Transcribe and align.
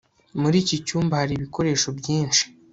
muri 0.41 0.55
iki 0.63 0.75
cyumba 0.85 1.19
hari 1.21 1.33
ibikoresho 1.35 1.89
byinshi 1.99 2.43